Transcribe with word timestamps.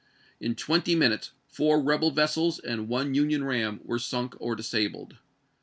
In 0.39 0.55
twenty 0.55 0.95
minutes 0.95 1.29
four 1.45 1.79
rebel 1.79 2.09
vessels 2.09 2.57
and 2.57 2.87
one 2.87 3.13
Union 3.13 3.43
ram 3.43 3.81
were 3.83 3.99
sunk 3.99 4.33
or 4.39 4.55
dis 4.55 4.73
abled. 4.73 5.17